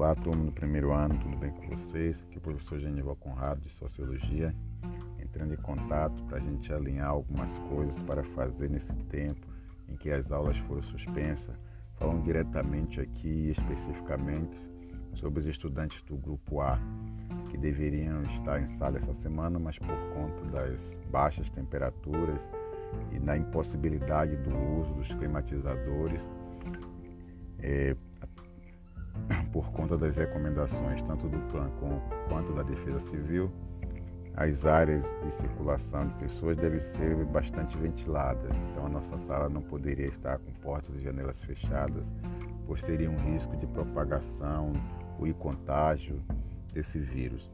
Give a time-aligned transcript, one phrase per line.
[0.00, 2.22] Olá, turma do primeiro ano, tudo bem com vocês?
[2.22, 4.54] Aqui é o professor Genival Conrado, de Sociologia,
[5.18, 9.44] entrando em contato para a gente alinhar algumas coisas para fazer nesse tempo
[9.88, 11.58] em que as aulas foram suspensas,
[11.96, 14.56] falando diretamente aqui especificamente
[15.14, 16.78] sobre os estudantes do grupo A,
[17.50, 22.40] que deveriam estar em sala essa semana, mas por conta das baixas temperaturas
[23.10, 26.22] e na impossibilidade do uso dos climatizadores,
[27.58, 27.96] é,
[29.58, 31.68] por conta das recomendações tanto do Plan
[32.28, 33.50] quanto da Defesa Civil,
[34.36, 38.52] as áreas de circulação de pessoas devem ser bastante ventiladas.
[38.70, 42.06] Então a nossa sala não poderia estar com portas e janelas fechadas,
[42.68, 44.74] pois teria um risco de propagação
[45.24, 46.22] e contágio
[46.72, 47.50] desse vírus.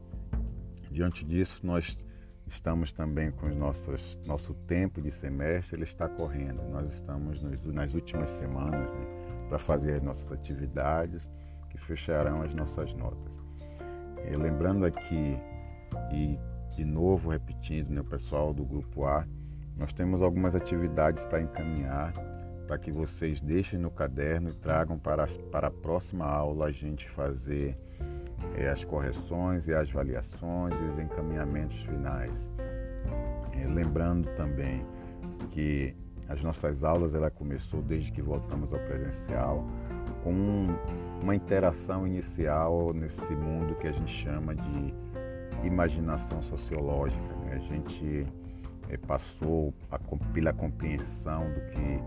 [0.91, 1.97] Diante disso, nós
[2.45, 6.61] estamos também com os nossos, nosso tempo de semestre, ele está correndo.
[6.69, 11.27] Nós estamos nos, nas últimas semanas né, para fazer as nossas atividades
[11.75, 13.39] que fecharão as nossas notas.
[14.31, 15.37] E lembrando aqui,
[16.11, 16.39] e
[16.75, 19.25] de novo repetindo, né, o pessoal do grupo A,
[19.77, 22.13] nós temos algumas atividades para encaminhar
[22.65, 27.07] para que vocês deixem no caderno e tragam para, para a próxima aula a gente
[27.09, 27.77] fazer
[28.55, 32.51] é, as correções e as avaliações e os encaminhamentos finais.
[33.53, 34.83] É, lembrando também
[35.51, 35.95] que
[36.27, 39.63] as nossas aulas ela começou desde que voltamos ao presencial
[40.23, 40.67] com
[41.25, 44.93] uma interação inicial nesse mundo que a gente chama de
[45.63, 47.35] imaginação sociológica.
[47.45, 47.55] Né?
[47.55, 48.27] A gente
[48.89, 49.97] é, passou a,
[50.31, 51.99] pela compreensão do que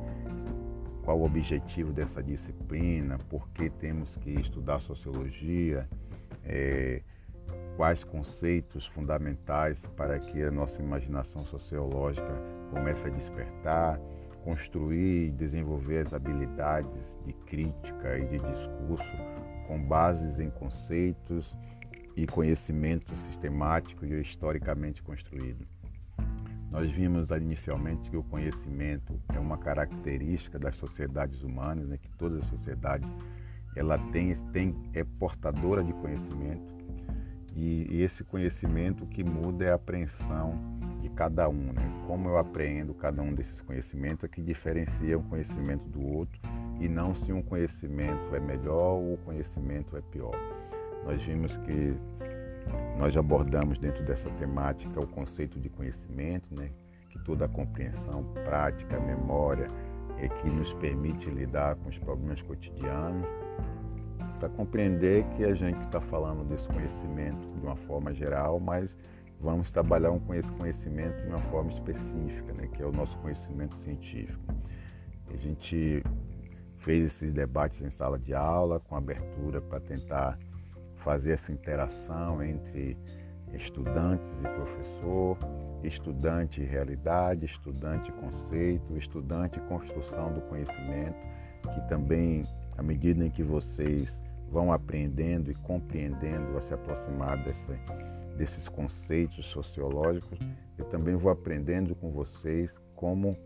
[1.02, 5.88] qual o objetivo dessa disciplina, por que temos que estudar sociologia,
[6.44, 7.02] é,
[7.76, 14.00] quais conceitos fundamentais para que a nossa imaginação sociológica comece a despertar
[14.44, 19.16] construir e desenvolver as habilidades de crítica e de discurso
[19.66, 21.54] com bases em conceitos
[22.16, 25.66] e conhecimento sistemático e historicamente construído.
[26.70, 32.42] Nós vimos inicialmente que o conhecimento é uma característica das sociedades humanas, né, que todas
[32.42, 33.08] as sociedades
[33.76, 36.78] ela tem, tem é portadora de conhecimento
[37.54, 42.04] e, e esse conhecimento que muda é a apreensão de cada um, né?
[42.06, 46.40] Como eu apreendo cada um desses conhecimentos é que diferencia um conhecimento do outro
[46.80, 50.34] e não se um conhecimento é melhor ou o conhecimento é pior.
[51.04, 51.94] Nós vimos que
[52.98, 56.70] nós abordamos dentro dessa temática o conceito de conhecimento, né?
[57.10, 59.68] Que toda a compreensão, prática, memória
[60.18, 63.26] é que nos permite lidar com os problemas cotidianos
[64.38, 68.96] para compreender que a gente está falando desse conhecimento de uma forma geral, mas
[69.40, 73.76] vamos trabalhar com esse conhecimento de uma forma específica, né, que é o nosso conhecimento
[73.76, 74.54] científico.
[75.32, 76.02] A gente
[76.78, 80.38] fez esses debates em sala de aula, com abertura para tentar
[80.96, 82.96] fazer essa interação entre
[83.52, 85.38] estudantes e professor,
[85.82, 91.16] estudante e realidade, estudante e conceito, estudante e construção do conhecimento,
[91.74, 92.42] que também,
[92.76, 97.72] à medida em que vocês vão aprendendo e compreendendo a se aproximar dessa
[98.38, 100.38] desses conceitos sociológicos,
[100.78, 103.36] eu também vou aprendendo com vocês como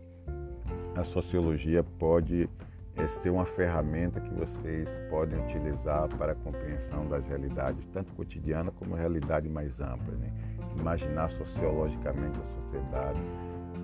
[0.95, 2.47] a sociologia pode
[2.95, 8.71] é, ser uma ferramenta que vocês podem utilizar para a compreensão das realidades, tanto cotidiana
[8.71, 10.13] como realidade mais ampla.
[10.13, 10.31] Né?
[10.77, 13.21] Imaginar sociologicamente a sociedade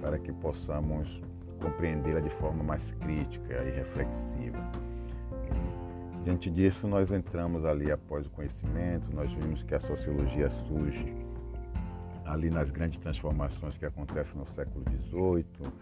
[0.02, 1.22] para que possamos
[1.60, 4.89] compreendê-la de forma mais crítica e reflexiva.
[6.30, 11.12] Diante disso, nós entramos ali após o conhecimento, nós vimos que a sociologia surge
[12.24, 15.74] ali nas grandes transformações que acontecem no século XVIII,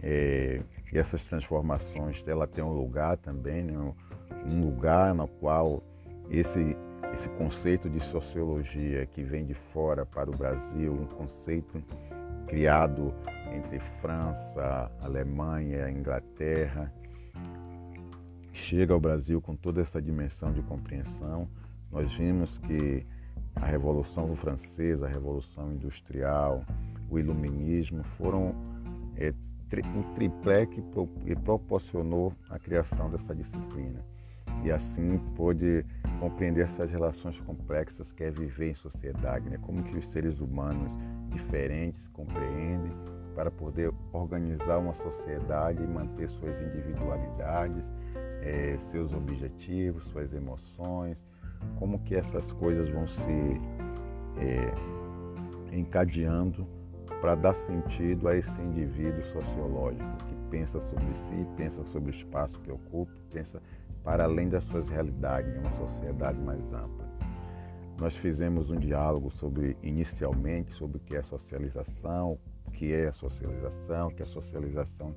[0.00, 0.62] é,
[0.92, 3.76] e essas transformações ela tem um lugar também, né,
[4.48, 5.82] um lugar no qual
[6.30, 6.76] esse,
[7.12, 11.82] esse conceito de sociologia que vem de fora para o Brasil, um conceito
[12.46, 13.12] criado
[13.52, 16.92] entre França, Alemanha, Inglaterra,
[18.56, 21.46] chega ao Brasil com toda essa dimensão de compreensão.
[21.92, 23.06] Nós vimos que
[23.54, 26.64] a Revolução Francesa, a Revolução Industrial,
[27.10, 28.54] o Iluminismo foram
[29.16, 29.32] é,
[29.94, 30.82] um triplé que
[31.44, 34.04] proporcionou a criação dessa disciplina.
[34.64, 35.84] E assim pôde
[36.18, 39.58] compreender essas relações complexas que é viver em sociedade, né?
[39.60, 40.90] como que os seres humanos
[41.30, 42.92] diferentes compreendem
[43.34, 47.84] para poder organizar uma sociedade e manter suas individualidades
[48.46, 51.18] é, seus objetivos, suas emoções,
[51.78, 53.60] como que essas coisas vão se
[54.38, 56.66] é, encadeando
[57.20, 62.60] para dar sentido a esse indivíduo sociológico que pensa sobre si, pensa sobre o espaço
[62.60, 63.60] que ocupa, pensa
[64.04, 67.04] para além das suas realidades, em uma sociedade mais ampla.
[67.98, 73.12] Nós fizemos um diálogo sobre, inicialmente, sobre o que é socialização, o que é a
[73.12, 75.14] socialização, que a socialização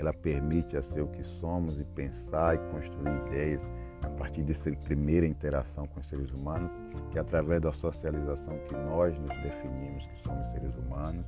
[0.00, 3.60] ela permite a ser o que somos e pensar e construir ideias
[4.02, 6.70] a partir dessa primeira interação com os seres humanos,
[7.10, 11.24] que é através da socialização que nós nos definimos que somos seres humanos,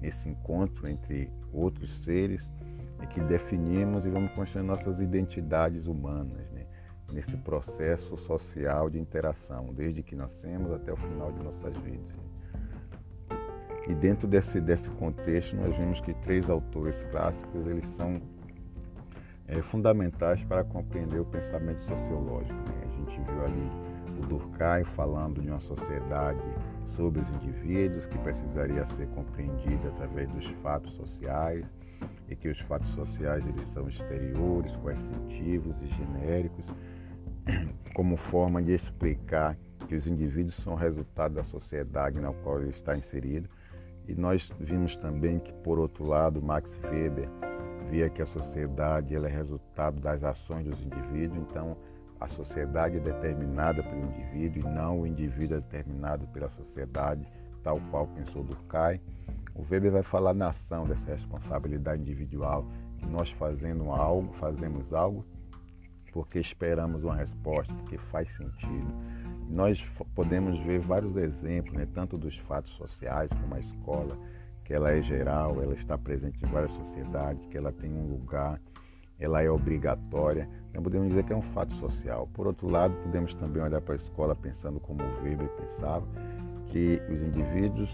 [0.00, 2.50] nesse encontro entre outros seres
[3.00, 6.66] e que definimos e vamos construir nossas identidades humanas, né?
[7.12, 12.25] nesse processo social de interação, desde que nascemos até o final de nossas vidas.
[13.88, 18.20] E dentro desse, desse contexto, nós vimos que três autores clássicos eles são
[19.46, 22.54] é, fundamentais para compreender o pensamento sociológico.
[22.54, 22.84] Né?
[22.84, 23.70] A gente viu ali
[24.18, 26.40] o Durkheim falando de uma sociedade
[26.96, 31.64] sobre os indivíduos que precisaria ser compreendida através dos fatos sociais
[32.28, 36.64] e que os fatos sociais eles são exteriores, coercitivos e genéricos,
[37.94, 39.56] como forma de explicar
[39.86, 43.48] que os indivíduos são resultado da sociedade na qual ele está inserido.
[44.08, 47.28] E nós vimos também que, por outro lado, Max Weber
[47.90, 51.76] via que a sociedade ela é resultado das ações dos indivíduos, então
[52.20, 57.26] a sociedade é determinada pelo indivíduo e não o indivíduo é determinado pela sociedade,
[57.62, 59.00] tal qual pensou Durkheim.
[59.54, 62.66] O Weber vai falar na ação dessa responsabilidade individual,
[62.98, 65.24] que nós fazendo algo, fazemos algo
[66.16, 68.90] porque esperamos uma resposta, porque faz sentido.
[69.56, 69.82] Nós
[70.14, 74.14] podemos ver vários exemplos, né, tanto dos fatos sociais como a escola,
[74.62, 78.60] que ela é geral, ela está presente em várias sociedades, que ela tem um lugar,
[79.18, 80.46] ela é obrigatória.
[80.68, 82.28] Então podemos dizer que é um fato social.
[82.34, 86.06] Por outro lado, podemos também olhar para a escola pensando como o Weber pensava,
[86.66, 87.88] que os indivíduos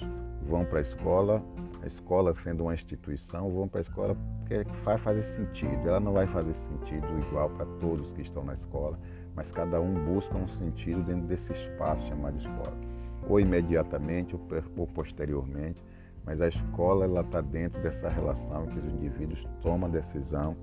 [0.49, 1.41] vão para a escola,
[1.81, 5.89] a escola sendo uma instituição, vão para a escola porque vai fazer sentido.
[5.89, 8.99] Ela não vai fazer sentido igual para todos que estão na escola,
[9.35, 12.77] mas cada um busca um sentido dentro desse espaço chamado escola,
[13.29, 14.35] ou imediatamente
[14.77, 15.83] ou posteriormente
[16.25, 20.57] mas a escola ela está dentro dessa relação que os indivíduos tomam a decisão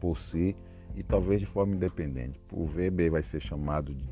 [0.00, 0.56] por si
[0.94, 2.40] e talvez de forma independente.
[2.52, 4.04] O VB vai ser chamado de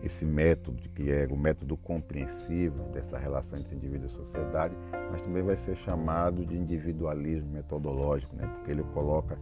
[0.00, 4.76] esse método que é o método compreensivo dessa relação entre indivíduo e sociedade,
[5.10, 8.46] mas também vai ser chamado de individualismo metodológico, né?
[8.54, 9.36] porque ele coloca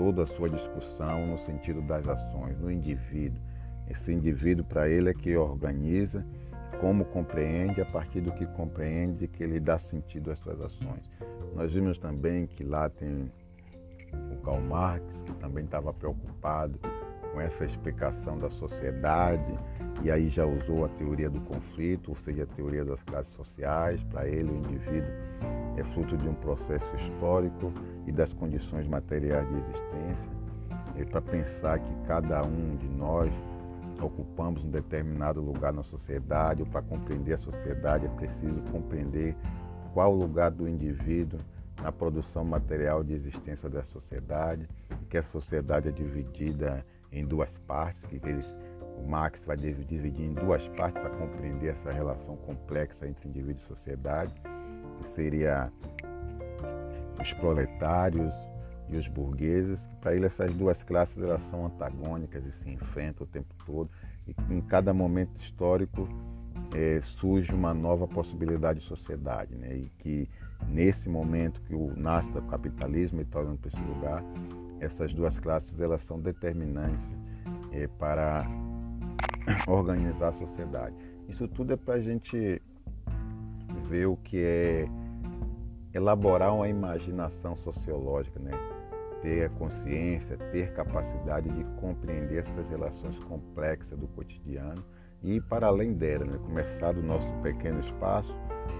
[0.00, 3.38] toda a sua discussão no sentido das ações, no indivíduo.
[3.86, 6.24] Esse indivíduo, para ele, é que organiza
[6.80, 11.02] como compreende, a partir do que compreende, que ele dá sentido às suas ações.
[11.54, 13.30] Nós vimos também que lá tem
[14.32, 16.80] o Karl Marx, que também estava preocupado
[17.32, 19.58] com essa explicação da sociedade,
[20.02, 24.02] e aí já usou a teoria do conflito, ou seja, a teoria das classes sociais.
[24.04, 25.12] Para ele, o indivíduo
[25.76, 27.72] é fruto de um processo histórico
[28.06, 30.30] e das condições materiais de existência.
[30.96, 33.32] E para pensar que cada um de nós
[34.00, 39.36] ocupamos um determinado lugar na sociedade, ou para compreender a sociedade é preciso compreender
[39.92, 41.38] qual o lugar do indivíduo
[41.82, 44.68] na produção material de existência da sociedade,
[45.08, 48.54] que a sociedade é dividida em duas partes, que eles,
[48.98, 53.66] o Marx vai dividir em duas partes para compreender essa relação complexa entre indivíduo e
[53.66, 54.34] sociedade,
[54.98, 55.72] que seria
[57.20, 58.34] os proletários
[58.88, 63.30] e os burgueses, para ele essas duas classes elas são antagônicas e se enfrentam o
[63.30, 63.88] tempo todo.
[64.26, 66.08] E em cada momento histórico
[66.74, 69.76] é, surge uma nova possibilidade de sociedade, né?
[69.76, 70.28] E que
[70.68, 74.22] nesse momento que o nasce o capitalismo e torna para esse lugar,
[74.80, 77.06] essas duas classes elas são determinantes
[77.72, 78.46] é, para
[79.68, 80.96] organizar a sociedade.
[81.28, 82.60] Isso tudo é para a gente
[83.88, 84.86] ver o que é
[85.92, 88.52] elaborar uma imaginação sociológica, né?
[89.22, 94.82] ter a consciência, ter capacidade de compreender essas relações complexas do cotidiano
[95.22, 96.38] e ir para além dela, né?
[96.38, 98.34] começar do nosso pequeno espaço,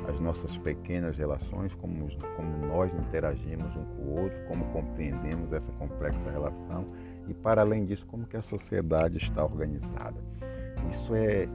[0.08, 5.72] as nossas pequenas relações, como, como nós interagimos um com o outro, como compreendemos essa
[5.72, 6.86] complexa relação
[7.28, 10.16] e para além disso, como que a sociedade está organizada.
[10.90, 11.48] Isso é,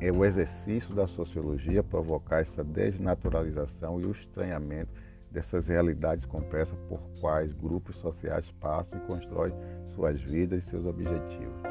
[0.00, 4.92] é o exercício da sociologia provocar essa desnaturalização e o estranhamento
[5.30, 9.52] dessas realidades complexas por quais grupos sociais passam e constroem
[9.94, 11.62] suas vidas e seus objetivos.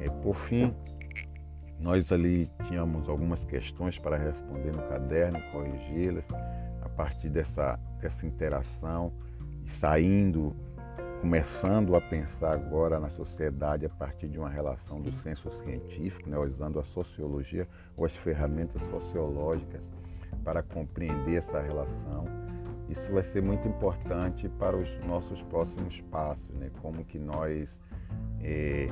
[0.00, 0.74] É, por fim,
[1.78, 6.24] nós ali tínhamos algumas questões para responder no caderno, corrigi-las
[6.82, 9.12] a partir dessa, dessa interação
[9.64, 10.54] e saindo,
[11.20, 16.38] começando a pensar agora na sociedade a partir de uma relação do senso científico, né,
[16.38, 19.82] usando a sociologia ou as ferramentas sociológicas
[20.44, 22.24] para compreender essa relação
[22.88, 26.70] isso vai ser muito importante para os nossos próximos passos, né?
[26.80, 27.68] Como que nós
[28.40, 28.86] é,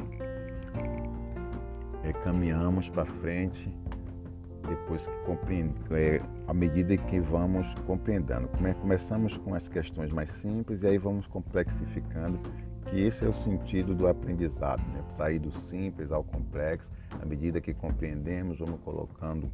[2.05, 3.73] é, caminhamos para frente
[4.69, 8.49] depois que compreende, é, à medida que vamos compreendendo.
[8.81, 12.39] Começamos com as questões mais simples e aí vamos complexificando,
[12.87, 15.03] que esse é o sentido do aprendizado, né?
[15.17, 16.89] sair do simples ao complexo,
[17.21, 19.51] à medida que compreendemos, vamos colocando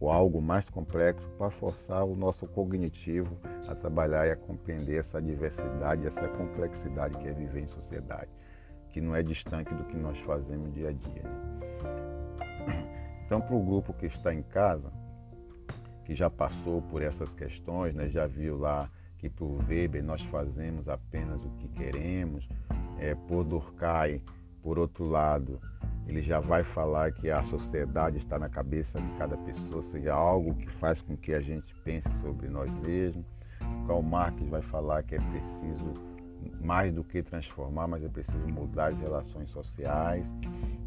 [0.00, 3.36] o algo mais complexo para forçar o nosso cognitivo
[3.68, 8.28] a trabalhar e a compreender essa diversidade, essa complexidade que é viver em sociedade,
[8.92, 11.22] que não é distante do que nós fazemos dia a dia.
[11.22, 11.52] Né?
[13.24, 14.92] Então, para o grupo que está em casa,
[16.04, 20.20] que já passou por essas questões, né, já viu lá que para o Weber nós
[20.22, 22.48] fazemos apenas o que queremos,
[22.98, 24.20] é, por Durkheim,
[24.62, 25.60] por outro lado,
[26.06, 30.54] ele já vai falar que a sociedade está na cabeça de cada pessoa, seja algo
[30.54, 33.24] que faz com que a gente pense sobre nós mesmos.
[33.86, 35.94] Karl Marx vai falar que é preciso
[36.60, 40.24] mais do que transformar, mas é preciso mudar as relações sociais.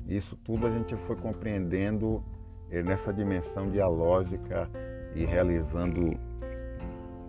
[0.07, 2.23] Isso tudo a gente foi compreendendo
[2.69, 4.69] eh, nessa dimensão dialógica
[5.15, 6.17] e realizando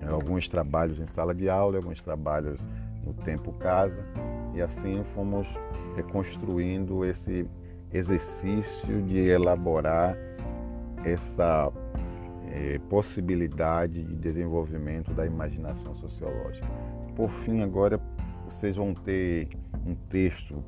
[0.00, 2.58] eh, alguns trabalhos em sala de aula, alguns trabalhos
[3.04, 4.04] no tempo casa,
[4.54, 5.46] e assim fomos
[5.94, 7.48] reconstruindo esse
[7.92, 10.16] exercício de elaborar
[11.04, 11.72] essa
[12.50, 16.66] é, possibilidade de desenvolvimento da imaginação sociológica.
[17.14, 18.00] Por fim, agora
[18.56, 19.48] vocês vão ter
[19.86, 20.64] um texto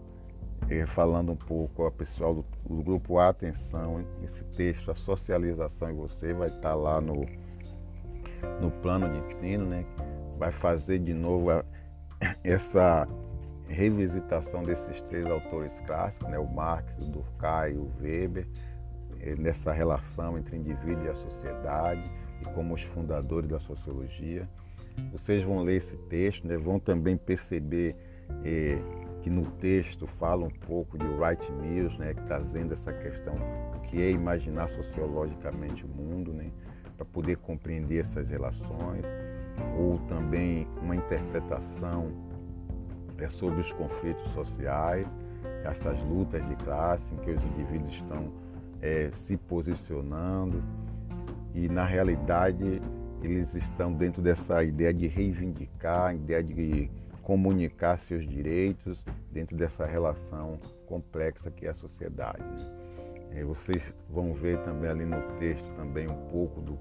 [0.68, 5.94] é, falando um pouco ao pessoal do, do, grupo Atenção, esse texto, a socialização em
[5.94, 7.24] você, vai estar lá no,
[8.60, 9.86] no plano de ensino, né?
[10.38, 11.64] vai fazer de novo a,
[12.44, 13.08] essa
[13.66, 16.38] revisitação desses três autores clássicos, né?
[16.38, 18.46] o Marx, o Durkheim e o Weber,
[19.20, 22.10] eh, nessa relação entre indivíduo e a sociedade
[22.42, 24.46] e como os fundadores da sociologia.
[25.12, 26.56] Vocês vão ler esse texto, né?
[26.56, 27.96] vão também perceber
[28.44, 28.78] eh,
[29.22, 33.34] que no texto fala um pouco de Wright Mills, né, trazendo essa questão
[33.72, 36.50] do que é imaginar sociologicamente o mundo, né,
[36.96, 39.04] para poder compreender essas relações,
[39.76, 42.10] ou também uma interpretação
[43.18, 45.06] é, sobre os conflitos sociais,
[45.64, 48.32] essas lutas de classe em que os indivíduos estão
[48.80, 50.62] é, se posicionando.
[51.54, 52.80] E na realidade
[53.22, 56.90] eles estão dentro dessa ideia de reivindicar, ideia de
[57.22, 62.42] comunicar seus direitos dentro dessa relação complexa que é a sociedade.
[63.30, 63.44] Né?
[63.44, 66.78] vocês vão ver também ali no texto também um pouco do,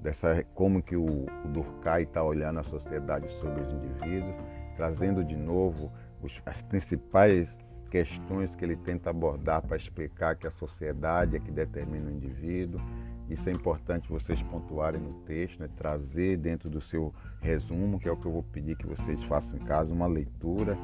[0.00, 4.34] dessa como que o, o Durkheim está olhando a sociedade sobre os indivíduos,
[4.76, 7.56] trazendo de novo os, as principais
[7.88, 12.80] questões que ele tenta abordar para explicar que a sociedade é que determina o indivíduo
[13.28, 15.68] isso é importante vocês pontuarem no texto, né?
[15.76, 19.58] trazer dentro do seu resumo, que é o que eu vou pedir que vocês façam
[19.58, 20.76] em casa, uma leitura,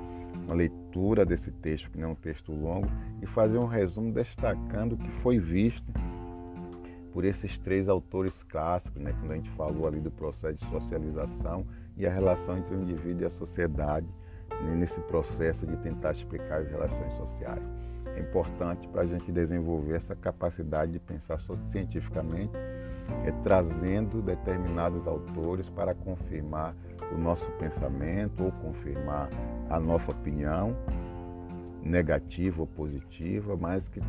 [0.46, 2.88] uma leitura desse texto, que não é um texto longo,
[3.20, 5.92] e fazer um resumo destacando o que foi visto
[7.12, 9.14] por esses três autores clássicos, né?
[9.18, 11.66] quando a gente falou ali do processo de socialização
[11.96, 14.06] e a relação entre o indivíduo e a sociedade,
[14.62, 14.74] né?
[14.76, 17.89] nesse processo de tentar explicar as relações sociais
[18.20, 22.52] importante para a gente desenvolver essa capacidade de pensar cientificamente,
[23.24, 26.74] é, trazendo determinados autores para confirmar
[27.12, 29.28] o nosso pensamento ou confirmar
[29.68, 30.76] a nossa opinião,
[31.82, 34.00] negativa ou positiva, mas que,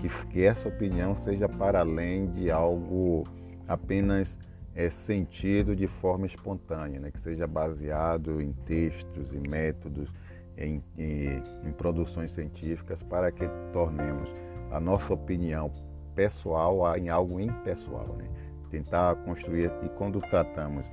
[0.00, 3.24] que, que essa opinião seja para além de algo
[3.66, 4.38] apenas
[4.74, 7.10] é, sentido de forma espontânea, né?
[7.10, 10.12] que seja baseado em textos e métodos
[10.56, 14.28] em, em, em produções científicas para que tornemos
[14.70, 15.70] a nossa opinião
[16.14, 18.16] pessoal em algo impessoal.
[18.16, 18.28] Né?
[18.70, 20.86] Tentar construir, e quando tratamos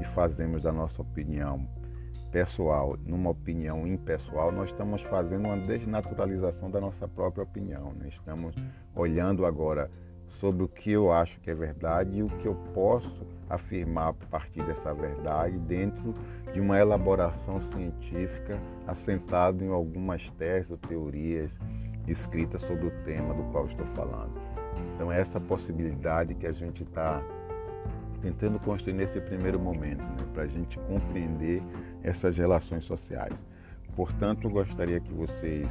[0.00, 1.68] e fazemos da nossa opinião
[2.30, 7.92] pessoal numa opinião impessoal, nós estamos fazendo uma desnaturalização da nossa própria opinião.
[7.94, 8.08] Né?
[8.08, 8.54] Estamos
[8.94, 9.90] olhando agora
[10.28, 14.12] sobre o que eu acho que é verdade e o que eu posso afirmar a
[14.12, 16.14] partir dessa verdade dentro
[16.52, 21.50] de uma elaboração científica assentado em algumas teses ou teorias
[22.06, 24.32] escritas sobre o tema do qual estou falando.
[24.94, 27.22] Então, é essa possibilidade que a gente está
[28.20, 31.62] tentando construir nesse primeiro momento, né, para a gente compreender
[32.02, 33.46] essas relações sociais.
[33.94, 35.68] Portanto, gostaria que vocês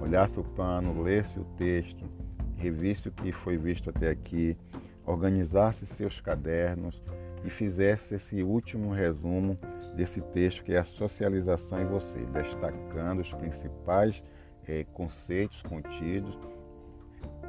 [0.00, 2.04] olhassem o plano, lessem o texto,
[2.56, 4.56] revisse o que foi visto até aqui,
[5.04, 7.02] organizasse seus cadernos
[7.44, 9.58] e fizesse esse último resumo
[9.94, 14.22] desse texto que é a socialização em você, destacando os principais
[14.66, 16.38] é, conceitos contidos,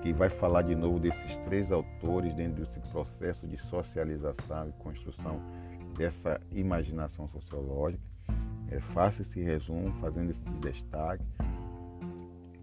[0.02, 5.42] que vai falar de novo desses três autores dentro desse processo de socialização e construção
[5.98, 8.04] dessa imaginação sociológica.
[8.70, 11.24] É, faça esse resumo, fazendo esse destaque,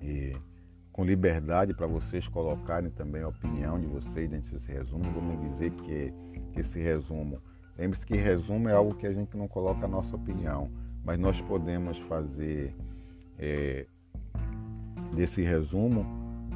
[0.03, 0.37] e,
[0.93, 5.05] com liberdade para vocês colocarem também a opinião de vocês dentro desse resumo.
[5.05, 6.13] Vamos dizer que,
[6.51, 7.41] que esse resumo,
[7.79, 10.71] lembre-se que resumo é algo que a gente não coloca a nossa opinião,
[11.05, 12.75] mas nós podemos fazer
[13.39, 13.87] é,
[15.15, 16.05] desse resumo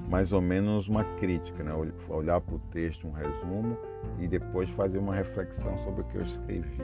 [0.08, 1.72] mais ou menos uma crítica, né?
[2.08, 3.76] olhar para o texto, um resumo
[4.18, 6.82] e depois fazer uma reflexão sobre o que eu escrevi,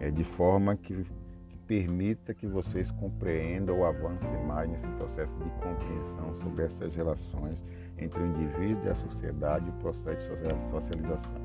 [0.00, 1.04] é, de forma que,
[1.48, 7.64] que permita que vocês compreendam ou avancem mais nesse processo de compreensão sobre essas relações
[7.98, 11.43] entre o indivíduo e a sociedade e o processo de socialização.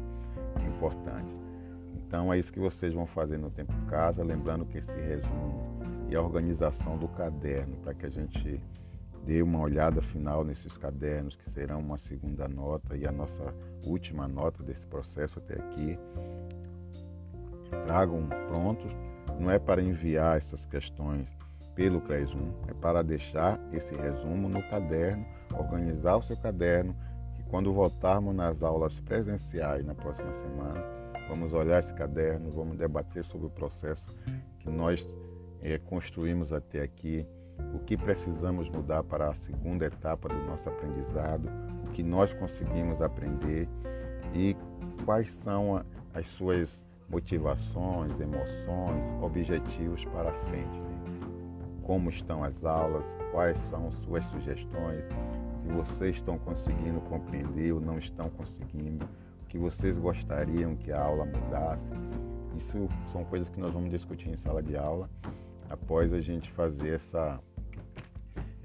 [0.75, 1.35] Importante.
[1.95, 6.15] Então é isso que vocês vão fazer no tempo casa, lembrando que esse resumo e
[6.15, 8.59] a organização do caderno para que a gente
[9.25, 13.53] dê uma olhada final nesses cadernos, que serão uma segunda nota e a nossa
[13.85, 15.99] última nota desse processo até aqui.
[17.85, 18.91] Tragam prontos,
[19.39, 21.27] não é para enviar essas questões
[21.75, 26.95] pelo CRES1, é para deixar esse resumo no caderno, organizar o seu caderno,
[27.49, 30.83] quando voltarmos nas aulas presenciais na próxima semana,
[31.27, 34.05] vamos olhar esse caderno, vamos debater sobre o processo
[34.59, 35.07] que nós
[35.61, 37.25] é, construímos até aqui
[37.73, 41.49] o que precisamos mudar para a segunda etapa do nosso aprendizado,
[41.87, 43.67] o que nós conseguimos aprender
[44.33, 44.55] e
[45.03, 50.79] quais são as suas motivações, emoções, objetivos para frente.
[50.79, 50.99] Né?
[51.83, 55.05] Como estão as aulas, quais são suas sugestões,
[55.61, 59.05] se vocês estão conseguindo compreender ou não estão conseguindo,
[59.43, 61.85] o que vocês gostariam que a aula mudasse.
[62.57, 65.09] Isso são coisas que nós vamos discutir em sala de aula
[65.69, 67.39] após a gente fazer essa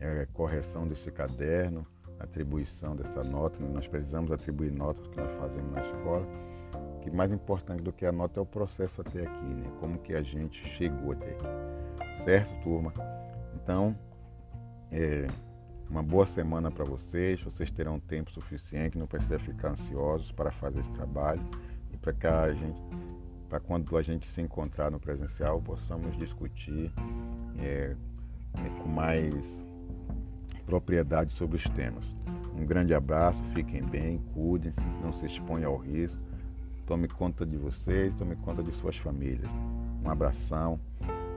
[0.01, 1.87] é, correção desse caderno,
[2.19, 3.59] atribuição dessa nota.
[3.61, 3.71] Né?
[3.73, 6.27] Nós precisamos atribuir notas que nós fazemos na escola.
[7.03, 9.71] Que mais importante do que a nota é o processo até aqui, né?
[9.79, 12.25] Como que a gente chegou até aqui.
[12.25, 12.95] Certo, turma?
[13.55, 13.95] Então,
[14.91, 15.27] é,
[15.89, 17.41] uma boa semana para vocês.
[17.43, 21.43] Vocês terão tempo suficiente, não precisa ficar ansiosos para fazer esse trabalho
[21.93, 22.81] e para que a gente,
[23.49, 26.93] para quando a gente se encontrar no presencial, possamos discutir
[27.59, 27.95] é,
[28.83, 29.65] com mais
[30.67, 32.05] propriedade sobre os temas.
[32.57, 36.21] Um grande abraço, fiquem bem, cuidem-se, não se exponham ao risco.
[36.87, 39.51] Tome conta de vocês, tome conta de suas famílias.
[40.05, 40.79] Um abração,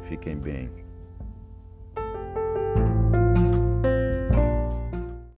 [0.07, 0.86] fiquem bem.